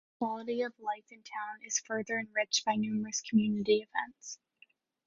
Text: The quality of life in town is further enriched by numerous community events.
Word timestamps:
The 0.01 0.17
quality 0.25 0.61
of 0.63 0.73
life 0.79 1.11
in 1.11 1.21
town 1.21 1.59
is 1.63 1.77
further 1.77 2.17
enriched 2.17 2.65
by 2.65 2.73
numerous 2.73 3.21
community 3.21 3.85
events. 3.87 4.39